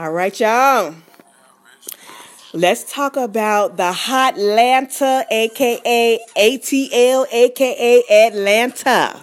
[0.00, 0.94] All right, y'all.
[2.54, 9.22] Let's talk about the Hot Atlanta, aka ATL, aka Atlanta.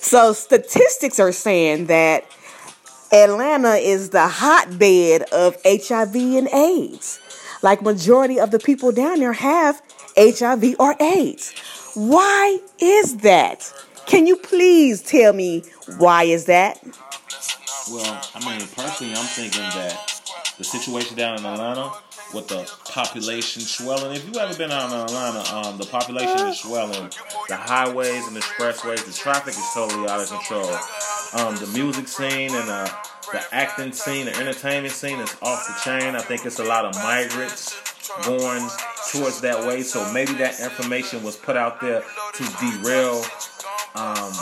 [0.00, 2.24] So, statistics are saying that
[3.12, 7.20] Atlanta is the hotbed of HIV and AIDS.
[7.62, 9.80] Like majority of the people down there have
[10.16, 11.54] HIV or AIDS.
[11.94, 13.72] Why is that?
[14.06, 15.62] Can you please tell me
[15.98, 16.82] why is that?
[17.90, 21.90] Well, I mean, personally, I'm thinking that the situation down in Atlanta
[22.32, 24.14] with the population swelling.
[24.14, 27.10] If you've ever been out in Atlanta, um, the population is swelling.
[27.48, 30.70] The highways and the expressways, the traffic is totally out of control.
[31.34, 32.92] Um, the music scene and the,
[33.32, 36.14] the acting scene, the entertainment scene is off the chain.
[36.14, 37.74] I think it's a lot of migrants
[38.24, 38.68] going
[39.10, 39.82] towards that way.
[39.82, 42.04] So maybe that information was put out there
[42.34, 43.24] to derail
[43.96, 44.32] um,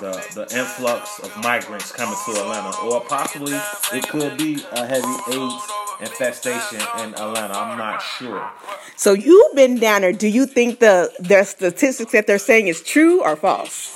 [0.00, 3.58] the the influx of migrants coming to Atlanta, or possibly
[3.92, 5.62] it could be a heavy AIDS
[6.00, 7.54] infestation in Atlanta.
[7.54, 8.50] I'm not sure.
[8.96, 10.12] So you've been down there.
[10.12, 13.94] Do you think the the statistics that they're saying is true or false?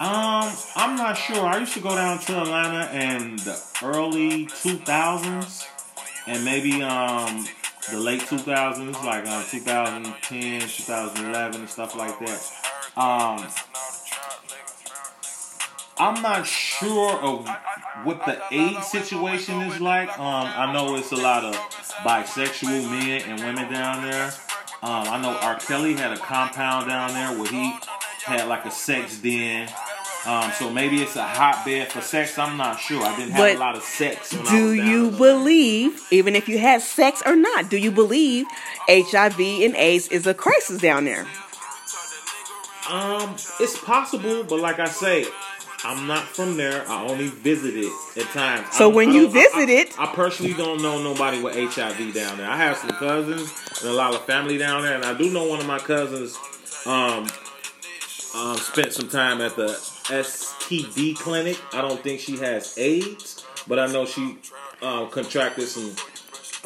[0.00, 1.44] Um, I'm not sure.
[1.44, 5.66] I used to go down to Atlanta in the early 2000s,
[6.26, 7.46] and maybe um
[7.90, 12.52] the late 2000s, like uh, 2010, 2011, and stuff like that.
[12.96, 13.46] Um,
[16.00, 17.48] I'm not sure of
[18.04, 20.08] what the AIDS situation is like.
[20.18, 21.54] Um, I know it's a lot of
[22.04, 24.26] bisexual men and women down there.
[24.82, 25.58] Um, I know R.
[25.58, 27.74] Kelly had a compound down there where he
[28.24, 29.68] had like a sex den.
[30.26, 32.38] Um, so maybe it's a hotbed for sex.
[32.38, 33.02] I'm not sure.
[33.02, 34.32] I didn't have But a lot of sex.
[34.32, 38.46] when I Do you believe, even if you had sex or not, do you believe
[38.88, 41.26] HIV and AIDS is a crisis down there?
[42.90, 45.26] Um, it's possible, but like I say,
[45.84, 46.84] I'm not from there.
[46.88, 48.66] I only visited at times.
[48.76, 52.38] So when you don't- I- visited- I, I personally don't know nobody with HIV down
[52.38, 52.50] there.
[52.50, 55.44] I have some cousins and a lot of family down there, and I do know
[55.44, 56.36] one of my cousins
[56.86, 57.28] um,
[58.34, 59.68] um spent some time at the
[60.08, 61.58] STD clinic.
[61.72, 64.38] I don't think she has AIDS, but I know she
[64.82, 65.92] um, contracted some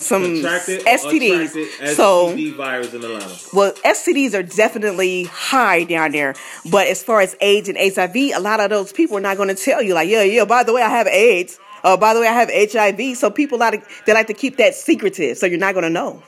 [0.02, 1.94] Some STDs.
[1.94, 3.36] So virus in Atlanta.
[3.52, 6.34] Well, STDs are definitely high down there.
[6.70, 9.48] But as far as AIDS and HIV, a lot of those people are not going
[9.48, 11.58] to tell you, like, yeah, yeah, by the way, I have AIDS.
[11.84, 13.16] Oh, by the way, I have HIV.
[13.16, 15.38] So people like they like to keep that secretive.
[15.38, 16.22] So you're not going to know.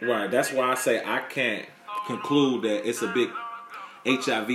[0.00, 0.30] Right.
[0.30, 1.66] That's why I say I can't
[2.06, 3.30] conclude that it's a big
[4.06, 4.50] HIV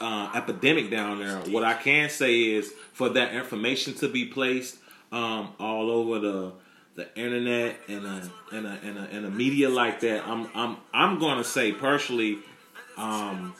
[0.00, 1.38] uh, epidemic down there.
[1.52, 4.78] What I can say is for that information to be placed
[5.12, 6.52] um, all over the
[6.96, 10.76] the internet and a, and a, and a, and a media like that, I'm I'm
[10.92, 12.38] I'm going to say personally.
[12.96, 13.54] Um,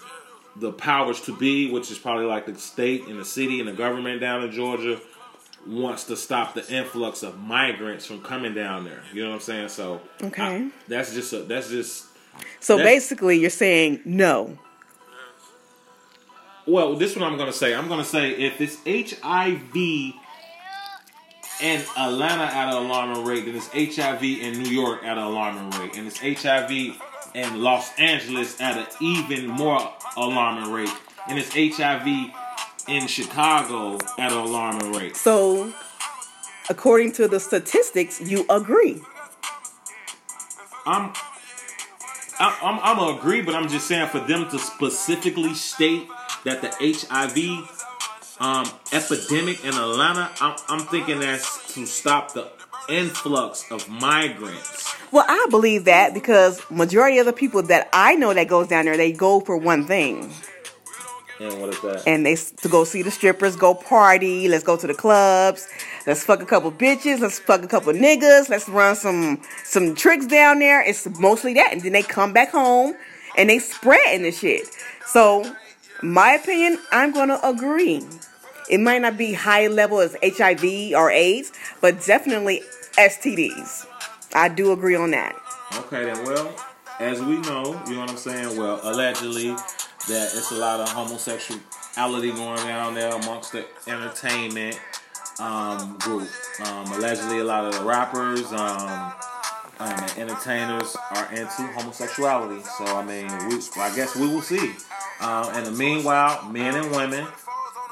[0.58, 3.74] the powers to be, which is probably like the state and the city and the
[3.74, 4.98] government down in Georgia,
[5.66, 9.02] wants to stop the influx of migrants from coming down there.
[9.12, 9.68] You know what I'm saying?
[9.68, 10.42] So Okay.
[10.42, 12.06] I- that's just a, that's just
[12.60, 14.56] So That's- basically, you're saying no.
[16.66, 16.94] well.
[16.96, 17.74] This one I'm gonna say.
[17.74, 20.14] I'm gonna say if it's HIV
[21.60, 25.70] in Atlanta at an alarming rate, then it's HIV in New York at an alarming
[25.80, 26.70] rate, and it's HIV
[27.34, 30.92] in Los Angeles at an even more alarming rate,
[31.28, 32.06] and it's HIV
[32.88, 35.16] in Chicago at an alarming rate.
[35.16, 35.72] So,
[36.68, 39.00] according to the statistics, you agree.
[40.84, 41.12] I'm,
[42.38, 46.08] I'm, I'm gonna agree, but I'm just saying for them to specifically state
[46.44, 47.75] that the HIV
[48.40, 52.48] um, epidemic in Atlanta, I'm, I'm thinking that's to stop the
[52.88, 54.94] influx of migrants.
[55.12, 58.84] Well, I believe that because majority of the people that I know that goes down
[58.84, 60.32] there, they go for one thing.
[61.38, 62.04] And what is that?
[62.06, 65.68] and they to go see the strippers, go party, let's go to the clubs,
[66.06, 70.26] let's fuck a couple bitches, let's fuck a couple niggas, let's run some some tricks
[70.26, 70.80] down there.
[70.82, 72.94] It's mostly that, and then they come back home
[73.36, 74.66] and they spreading the shit.
[75.04, 75.54] So,
[76.02, 78.02] my opinion, I'm gonna agree.
[78.68, 82.62] It might not be high level as HIV or AIDS, but definitely
[82.98, 83.86] STDs.
[84.34, 85.36] I do agree on that.
[85.78, 86.54] Okay, then, well,
[86.98, 88.56] as we know, you know what I'm saying?
[88.56, 94.80] Well, allegedly, that it's a lot of homosexuality going down there amongst the entertainment
[95.38, 96.28] um, group.
[96.64, 99.12] Um, allegedly, a lot of the rappers um,
[99.78, 102.62] um, and entertainers are into homosexuality.
[102.62, 104.72] So, I mean, we, I guess we will see.
[105.20, 107.26] And in the meanwhile, men and women,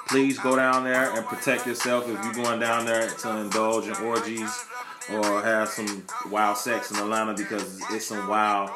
[0.09, 3.97] please go down there and protect yourself if you're going down there to indulge in
[4.05, 4.65] orgies
[5.11, 8.71] or have some wild sex in Atlanta because it's some wild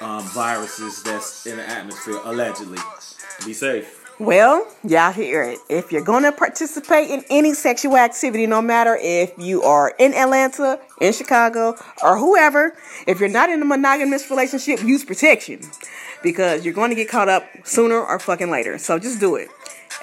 [0.00, 2.78] um, viruses that's in the atmosphere allegedly.
[3.44, 4.00] Be safe.
[4.18, 5.58] Well, y'all hear it.
[5.68, 10.14] If you're going to participate in any sexual activity, no matter if you are in
[10.14, 12.76] Atlanta, in Chicago, or whoever,
[13.06, 15.60] if you're not in a monogamous relationship, use protection
[16.22, 18.78] because you're going to get caught up sooner or fucking later.
[18.78, 19.48] So just do it.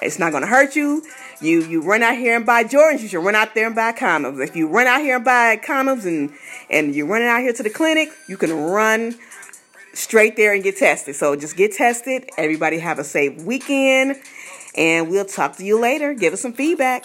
[0.02, 1.02] It's not to hurt you.
[1.40, 3.92] You you run out here and buy Jordans, you should run out there and buy
[3.92, 4.42] condoms.
[4.42, 6.32] If you run out here and buy condoms and
[6.70, 9.16] and you're running out here to the clinic, you can run
[9.92, 11.16] straight there and get tested.
[11.16, 12.30] So just get tested.
[12.36, 14.16] Everybody have a safe weekend.
[14.76, 16.14] And we'll talk to you later.
[16.14, 17.04] Give us some feedback.